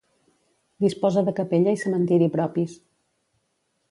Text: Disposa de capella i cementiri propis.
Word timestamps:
Disposa 0.85 1.23
de 1.27 1.33
capella 1.41 1.75
i 1.77 1.79
cementiri 1.83 2.31
propis. 2.39 2.75